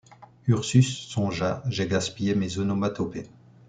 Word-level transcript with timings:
Ursus 0.47 0.97
songea:— 1.11 1.61
J’ai 1.69 1.85
gaspillé 1.85 2.33
mes 2.33 2.57
onomatopées. 2.57 3.27